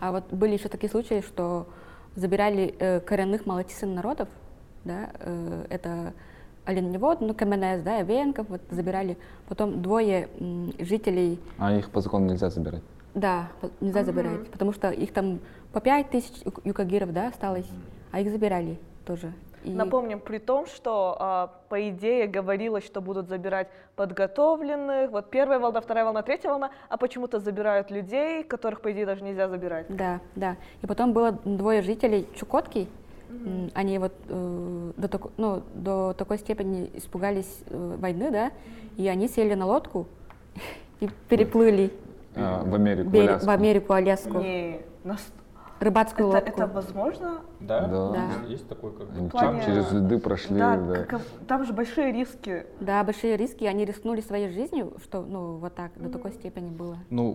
[0.00, 1.68] А вот были еще такие случаи, что
[2.16, 4.28] забирали э, коренных малочисленных народов,
[4.84, 6.12] да, э, это
[6.64, 9.16] оленевод, ну, КМНС, да, Венков, вот забирали.
[9.48, 12.82] Потом двое м, жителей А их по закону нельзя забирать.
[13.14, 13.48] Да,
[13.80, 15.38] нельзя забирать, потому что их там
[15.72, 17.68] по пять тысяч юк- юкагиров, да, осталось,
[18.12, 19.32] а их забирали тоже.
[19.62, 25.58] И- Напомним, при том, что а, по идее говорилось, что будут забирать подготовленных, вот первая
[25.58, 29.86] волна, вторая волна, третья волна, а почему-то забирают людей, которых, по идее, даже нельзя забирать.
[29.88, 30.56] Да, да.
[30.82, 32.88] И потом было двое жителей Чукотки,
[33.44, 38.50] м, они вот э, до, тако- ну, до такой степени испугались э, войны, да,
[38.96, 40.06] и они сели на лодку
[41.00, 41.92] и переплыли
[42.36, 43.46] А, в Америку, в берег- Аляску.
[43.46, 45.32] в Америку, Аляску, Не, нас-
[45.80, 46.50] рыбацкую это, лодку.
[46.62, 47.40] это возможно?
[47.60, 48.10] Да, Да.
[48.12, 48.46] Да.
[48.48, 51.04] есть такой как Они плане- там через льды прошли, да, да.
[51.04, 52.64] как- там же большие риски.
[52.80, 56.96] Да, большие риски, они рискнули своей жизнью, что, ну, вот так, до такой степени было.
[57.10, 57.28] Ну,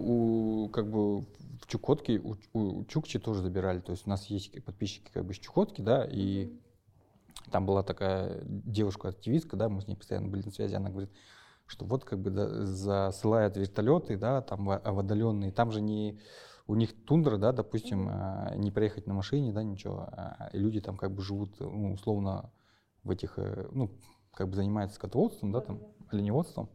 [0.66, 1.24] у, как бы
[1.70, 3.80] в Чукотке, у, у Чукчи тоже забирали.
[3.80, 6.52] То есть у нас есть подписчики как бы с Чукотки, да, и
[7.52, 11.12] там была такая девушка-активистка, да, мы с ней постоянно были на связи, она говорит,
[11.68, 16.20] что вот как бы да, засылают вертолеты, да, там во- водоленные, там же не
[16.66, 20.82] у них тундра, да, допустим, а, не проехать на машине, да, ничего, а, и люди
[20.82, 22.52] там как бы живут, ну, условно,
[23.04, 23.92] в этих, э, ну,
[24.34, 26.68] как бы занимаются скотоводством, да, там, оленеводством,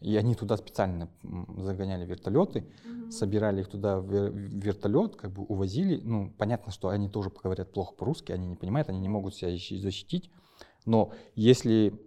[0.00, 1.08] и они туда специально
[1.56, 2.66] загоняли вертолеты,
[3.10, 6.00] собирали их туда в вер- в вертолет, как бы увозили.
[6.02, 9.50] Ну, понятно, что они тоже говорят плохо по-русски, они не понимают, они не могут себя
[9.50, 10.30] защи- защитить.
[10.86, 11.98] Но если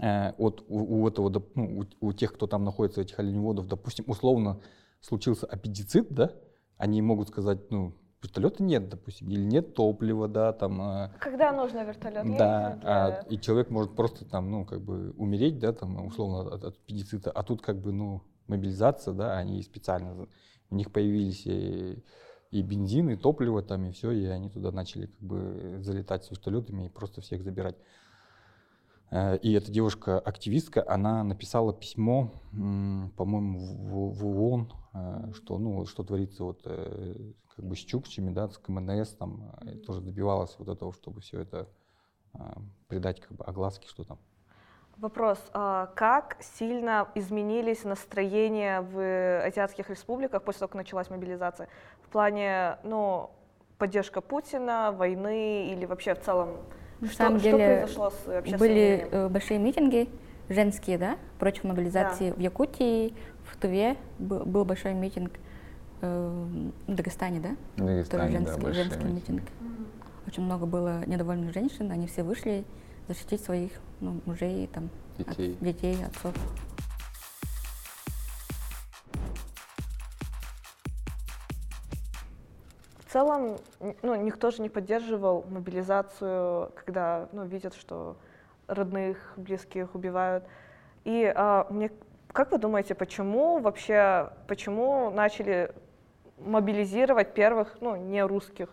[0.00, 4.04] э, вот у, у этого, ну, у, у тех, кто там находится, этих оленеводов, допустим,
[4.08, 4.60] условно
[5.00, 6.32] случился аппендицит, да,
[6.76, 11.84] они могут сказать, ну, вертолета нет, допустим, или нет топлива, да, там, э, Когда нужно
[11.84, 12.24] вертолет?
[12.36, 16.04] да, Есть а, для- и человек может просто там, ну, как бы умереть, да, там,
[16.06, 20.26] условно, от, от аппендицита, а тут как бы, ну, мобилизация, да, они специально,
[20.70, 22.02] у них появились и,
[22.50, 26.30] и бензин, и топливо там, и все, и они туда начали как бы залетать с
[26.30, 27.76] вертолетами и просто всех забирать.
[29.10, 36.02] Э, И эта девушка-активистка, она написала письмо, по-моему, в, в ООН, э, что, ну, что
[36.04, 40.68] творится вот э, как бы с Чукчами, да, с КМНС, там, и тоже добивалась вот
[40.68, 41.66] этого, чтобы все это
[42.34, 42.38] э,
[42.86, 44.18] придать как бы огласке, что там.
[44.96, 51.68] Вопрос, а как сильно изменились настроения в азиатских республиках после того, как началась мобилизация?
[52.02, 53.30] В плане, ну,
[53.76, 56.58] поддержка Путина, войны или вообще в целом?
[57.00, 59.08] На что, самом что деле произошло с общественным Были мнением?
[59.10, 60.08] э, большие митинги
[60.48, 65.32] женские, да, против мобилизации в Якутии, в Туве был, был большой митинг,
[66.00, 66.46] э,
[66.86, 69.40] в Дагестане, да, В Дагестане, тоже да, женский, большие женский митинги.
[69.40, 69.48] митинг.
[70.26, 72.64] Очень много было недовольных женщин, они все вышли
[73.08, 75.56] защитить своих ну, мужей, там, от- Детей.
[75.60, 76.34] детей, отцов.
[83.06, 83.56] В целом,
[84.02, 88.16] ну, никто же не поддерживал мобилизацию, когда, ну, видят, что
[88.66, 90.44] родных, близких убивают.
[91.04, 91.90] И а, мне,
[92.32, 95.72] как вы думаете, почему вообще, почему начали
[96.40, 98.68] мобилизировать первых, ну, не русских?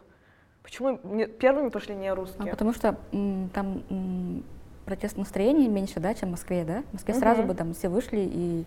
[0.63, 2.47] Почему не- первыми пошли не А русские?
[2.51, 4.43] потому что м, там м,
[4.85, 6.83] протест настроений меньше, да, чем в Москве, да?
[6.89, 7.47] В Москве сразу Мгм.
[7.49, 8.65] бы там все вышли и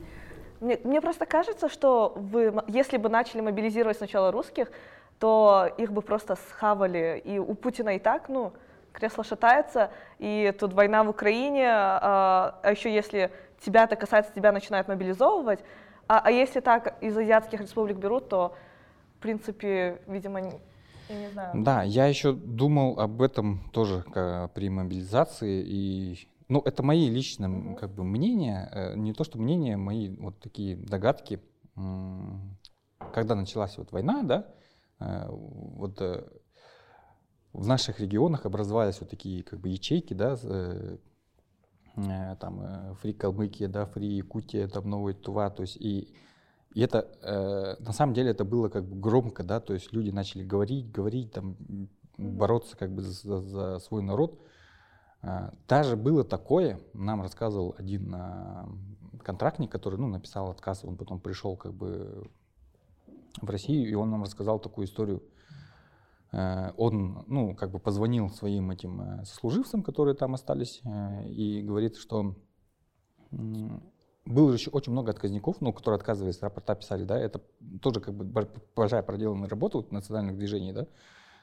[0.60, 4.70] Мне, мне просто кажется, что вы, если бы начали мобилизировать сначала русских,
[5.20, 7.20] то их бы просто схавали.
[7.24, 8.52] И у Путина и так, ну,
[8.92, 13.30] кресло шатается, и тут война в Украине, а, а еще если
[13.60, 15.60] тебя это касается, тебя начинают мобилизовывать,
[16.08, 18.56] а, а если так из азиатских республик берут, то,
[19.18, 20.60] в принципе, видимо, не-
[21.08, 21.64] я не знаю.
[21.64, 24.04] Да, я еще думал об этом тоже
[24.54, 25.64] при мобилизации.
[25.66, 30.08] И, ну, это мои личные м, как бы мнения, э, не то что мнения, мои
[30.08, 31.40] вот такие догадки.
[33.12, 34.46] когда началась вот война, да,
[35.00, 36.24] э, вот э,
[37.52, 40.36] в наших регионах образовались вот такие как бы ячейки, да,
[42.40, 46.14] там Фри Калмыкия, да, Фри Якутия, там Новая Тува, то есть и
[46.78, 50.44] и это, на самом деле, это было как бы громко, да, то есть люди начали
[50.44, 51.56] говорить, говорить, там,
[52.16, 54.38] бороться как бы за, за свой народ.
[55.66, 58.14] Даже было такое, нам рассказывал один
[59.24, 62.30] контрактник, который, ну, написал отказ, он потом пришел как бы
[63.40, 65.22] в Россию, и он нам рассказал такую историю.
[66.32, 71.62] Э, он, ну, как бы позвонил своим этим э, сослуживцам, которые там остались, э, и
[71.62, 72.34] говорит, что
[74.28, 77.40] было еще очень много отказников, ну, которые отказывались, рапорта писали, да, это
[77.80, 78.24] тоже как бы
[78.76, 80.86] большая проделанная работа вот, национальных движений, да,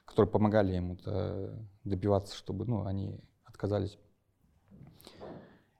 [0.06, 3.98] которые помогали им вот, добиваться, чтобы, ну, они отказались.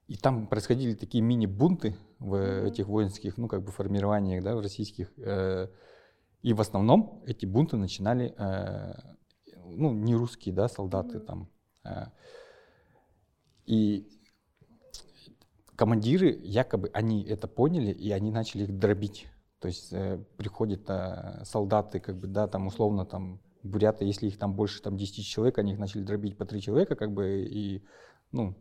[0.08, 5.12] И там происходили такие мини-бунты в этих воинских, ну, как бы формированиях, да, в российских.
[5.18, 5.68] Э,
[6.42, 8.94] и в основном эти бунты начинали, э,
[9.64, 11.50] ну, не русские, да, солдаты там.
[11.84, 12.06] Э.
[13.64, 14.15] И
[15.76, 19.28] командиры, якобы, они это поняли, и они начали их дробить.
[19.60, 19.92] То есть
[20.36, 20.88] приходят
[21.44, 25.58] солдаты, как бы, да, там, условно, там, буряты, если их там больше там 10 человек,
[25.58, 27.82] они их начали дробить по 3 человека, как бы, и,
[28.32, 28.54] ну,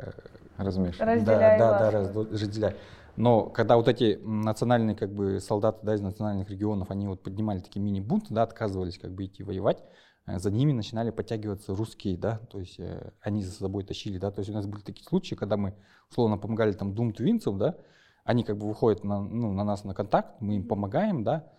[0.00, 0.10] Э,
[0.56, 1.00] размешивать.
[1.00, 2.76] Разделяй да, да, да, разделяй.
[3.16, 7.60] Но когда вот эти национальные как бы солдаты да, из национальных регионов, они вот поднимали
[7.60, 9.84] такие мини-бунты, да, отказывались как бы идти воевать, э,
[10.26, 14.40] за ними начинали подтягиваться русские, да, то есть э, они за собой тащили, да, то
[14.40, 15.74] есть у нас были такие случаи, когда мы
[16.10, 17.76] условно помогали там дум тувинцам, да,
[18.24, 21.50] они как бы выходят на, ну, на нас на контакт, мы им помогаем, да,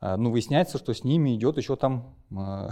[0.00, 2.68] э, ну выясняется, что с ними идет еще там э,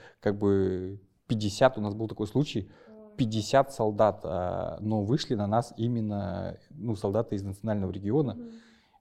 [0.20, 2.70] как бы 50, у нас был такой случай,
[3.16, 8.38] 50 солдат, а, но вышли на нас именно ну, солдаты из национального региона.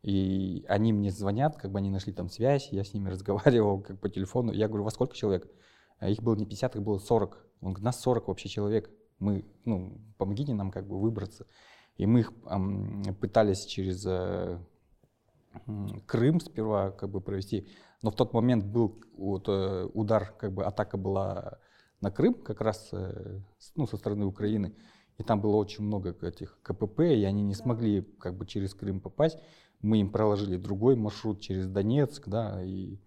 [0.03, 3.99] И они мне звонят, как бы они нашли там связь, я с ними разговаривал как
[3.99, 4.51] по телефону.
[4.51, 5.49] Я говорю, во сколько человек?
[6.01, 7.37] А их было не 50, их было 40.
[7.61, 8.89] Он говорит, нас 40 вообще человек.
[9.19, 11.45] Мы, ну, помогите нам как бы выбраться.
[11.95, 14.57] И мы их эм, пытались через э,
[16.07, 17.67] Крым сперва как бы провести.
[18.01, 21.59] Но в тот момент был вот, э, удар, как бы атака была
[22.01, 23.39] на Крым, как раз э,
[23.75, 24.73] ну, со стороны Украины.
[25.19, 29.01] И там было очень много этих КПП, и они не смогли как бы через Крым
[29.01, 29.37] попасть.
[29.81, 32.97] Мы им проложили другой маршрут через Донецк, да, и,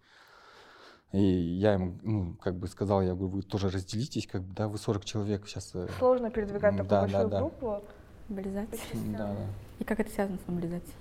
[1.14, 4.66] и я им, ну, как бы сказал, я говорю, вы тоже разделитесь, как бы, да,
[4.66, 5.70] вы 40 человек сейчас.
[5.74, 7.83] Э, Сложно передвигать такую да, большую да, группу.
[8.29, 8.79] Мобилизация.
[9.12, 9.37] Да, да.
[9.79, 10.94] И как это связано с мобилизацией?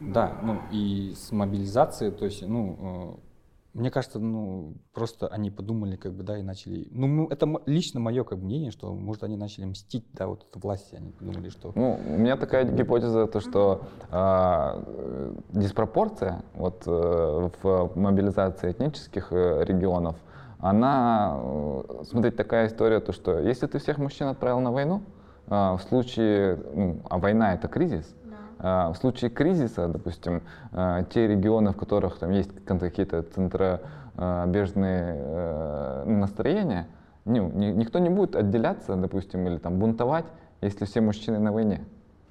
[0.00, 3.31] Да, ну и с мобилизацией, то есть, ну, э,
[3.74, 6.88] мне кажется, ну, просто они подумали, как бы, да, и начали...
[6.90, 10.94] Ну, это лично мое как бы, мнение, что, может, они начали мстить, да, вот власти,
[10.94, 11.72] они подумали, что...
[11.74, 19.64] Ну, у меня такая гипотеза, то, что э, диспропорция вот, э, в мобилизации этнических э,
[19.64, 20.16] регионов,
[20.58, 25.02] она, э, смотрите, такая история, то, что если ты всех мужчин отправил на войну,
[25.46, 28.14] э, в случае, ну, а война это кризис,
[28.62, 36.86] в случае кризиса, допустим, а, те регионы, в которых там есть какие-то центробежные э, настроения,
[37.24, 40.26] ну, никто не будет отделяться, допустим, или там бунтовать,
[40.60, 41.84] если все мужчины на войне.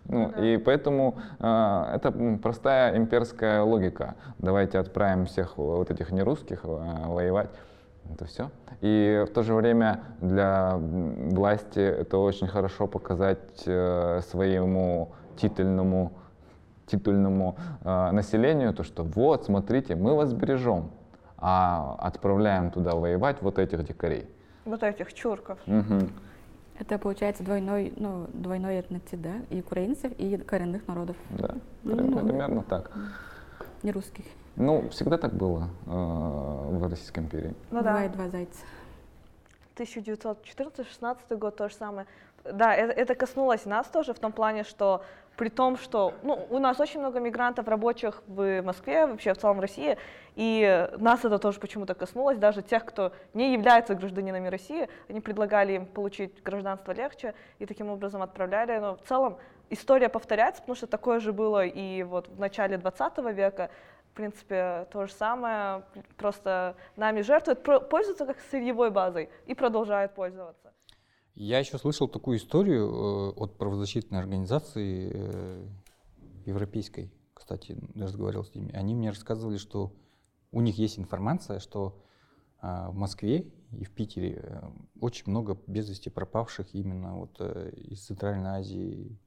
[0.06, 0.46] Ну, да.
[0.46, 4.15] И поэтому э, это простая имперская логика.
[4.39, 6.67] Давайте отправим всех вот этих нерусских э,
[7.08, 7.50] воевать.
[8.13, 8.50] Это все.
[8.82, 16.13] И в то же время для власти это очень хорошо показать э, своему титульному
[16.86, 20.91] титульному э, населению, то что вот, смотрите, мы вас бережем,
[21.38, 24.28] а отправляем туда воевать вот этих дикарей.
[24.65, 25.58] Вот этих чурков.
[25.67, 26.10] Угу.
[26.80, 31.15] Это получается двойной, ну, двойной этнотип, да, и украинцев, и коренных народов.
[31.30, 32.91] Да, ну, примерно так.
[33.84, 34.26] Не русских.
[34.56, 37.54] Ну, всегда так было э, в Российской империи.
[37.72, 38.08] Ну, да.
[38.10, 38.60] два зайца.
[39.76, 42.08] 1914-16 год то же самое.
[42.44, 45.04] Да, это, это коснулось нас тоже в том плане, что
[45.38, 49.60] при том, что ну, у нас очень много мигрантов рабочих в Москве, вообще в целом
[49.60, 49.98] России,
[50.36, 55.74] и нас это тоже почему-то коснулось, даже тех, кто не является гражданинами России, они предлагали
[55.74, 59.38] им получить гражданство легче и таким образом отправляли, но в целом
[59.70, 63.70] история повторяется, потому что такое же было и вот в начале 20 века,
[64.12, 65.84] в принципе, то же самое,
[66.18, 70.74] просто нами жертвуют, пользуются как сырьевой базой и продолжают пользоваться.
[71.36, 75.68] Я еще слышал такую историю э, от правозащитной организации э,
[76.46, 78.74] европейской, кстати, разговаривал с ними.
[78.74, 79.94] Они мне рассказывали, что
[80.52, 81.98] у них есть информация, что
[82.60, 84.62] а, в Москве и в Питере э,
[85.00, 89.18] очень много без вести пропавших именно вот из Центральной Азии,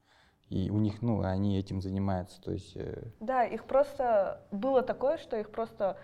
[0.50, 2.76] И у них, ну, они этим занимаются, то есть...
[3.20, 5.96] Да, их просто было такое, что их просто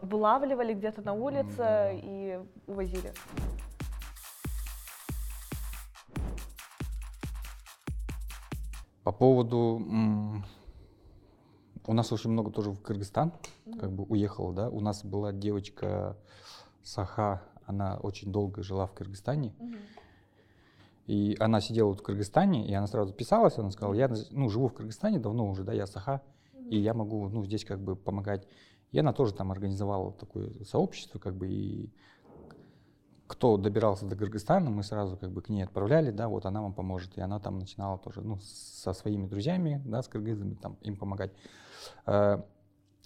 [0.00, 1.92] вылавливали где-то на улице да.
[1.92, 3.12] и увозили.
[9.12, 9.82] По поводу...
[11.86, 13.34] У нас очень много тоже в Кыргызстан,
[13.78, 14.70] как бы уехала, да.
[14.70, 16.16] У нас была девочка
[16.82, 19.52] Саха, она очень долго жила в Кыргызстане.
[21.06, 24.68] И она сидела вот в Кыргызстане, и она сразу записалась, она сказала, я ну, живу
[24.68, 26.22] в Кыргызстане давно уже, да, я Саха,
[26.70, 28.48] и я могу ну, здесь как бы помогать.
[28.92, 31.92] И она тоже там организовала такое сообщество, как бы, и
[33.32, 36.74] кто добирался до Кыргызстана, мы сразу как бы к ней отправляли, да, вот она вам
[36.74, 37.16] поможет.
[37.16, 41.32] И она там начинала тоже, ну, со своими друзьями, да, с кыргызами, там, им помогать.
[42.04, 42.42] Э,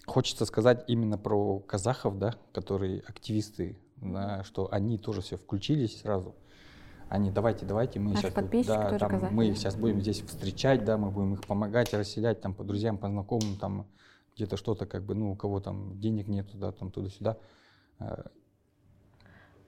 [0.04, 6.34] Хочется сказать именно про казахов, да, которые активисты, да, что они тоже все включились сразу.
[7.08, 10.84] Они, давайте, давайте, мы Наши сейчас, да, там, казахи, мы их сейчас будем здесь встречать,
[10.84, 13.86] да, мы будем их помогать, расселять там по друзьям, по знакомым, там
[14.34, 17.38] где-то что-то как бы, ну, у кого там денег нету, да, там туда-сюда.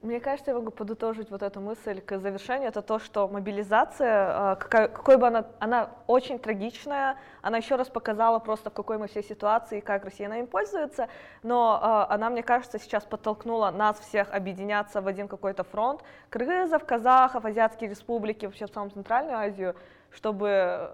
[0.01, 2.69] Мне кажется, я могу подытожить вот эту мысль к завершению.
[2.69, 7.89] Это то, что мобилизация, а, какая- какой бы она, она очень трагичная, она еще раз
[7.89, 11.09] показала просто, в какой мы все ситуации и как Россия им пользуется,
[11.43, 16.85] но а, она, мне кажется, сейчас подтолкнула нас всех объединяться в один какой-то фронт, кыргызов,
[16.85, 19.75] казахов, азиатские республики, вообще в самом Центральную Азию,
[20.11, 20.91] чтобы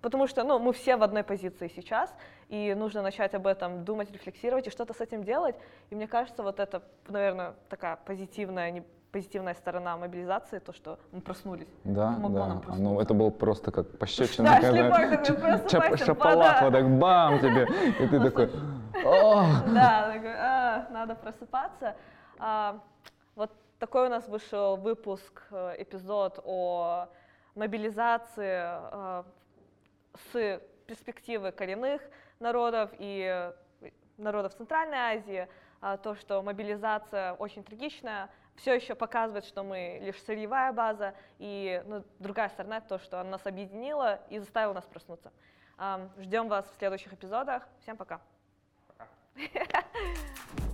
[0.00, 2.14] Потому что ну, мы все в одной позиции сейчас,
[2.48, 5.56] и нужно начать об этом думать, рефлексировать и что-то с этим делать.
[5.90, 11.20] И мне кажется, вот это, наверное, такая позитивная, не позитивная сторона мобилизации, то, что мы
[11.20, 11.68] проснулись.
[11.84, 12.54] Да, Помогло да.
[12.56, 12.82] проснуться.
[12.82, 14.60] Ну, это было просто как пощечина.
[14.60, 15.58] Да, шлепок такой,
[15.90, 17.66] просыпайся, вот так бам тебе.
[17.98, 18.50] И ты такой!
[19.02, 21.96] Да, такой, «А, надо просыпаться.
[22.38, 22.80] А,
[23.34, 27.08] вот такой у нас вышел выпуск, э, эпизод о
[27.54, 29.22] мобилизации э,
[30.32, 32.02] с перспективы коренных
[32.40, 33.52] народов и
[33.82, 35.48] э, народов Центральной Азии.
[35.80, 41.80] А, То, что мобилизация очень трагичная, все еще показывает, что мы лишь сырьевая база, и
[41.86, 45.32] ну, другая сторона то, что она нас объединила и заставила нас проснуться.
[46.18, 47.68] Ждем вас в следующих эпизодах.
[47.82, 48.20] Всем пока.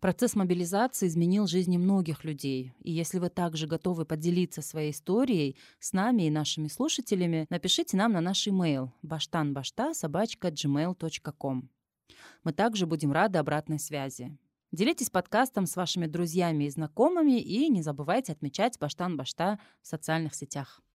[0.00, 2.72] Процесс мобилизации изменил жизни многих людей.
[2.82, 8.12] И если вы также готовы поделиться своей историей с нами и нашими слушателями, напишите нам
[8.12, 11.68] на наш email bashtanbashta.gmail.com.
[12.44, 14.38] Мы также будем рады обратной связи.
[14.70, 20.36] Делитесь подкастом с вашими друзьями и знакомыми и не забывайте отмечать Баштан Башта в социальных
[20.36, 20.80] сетях.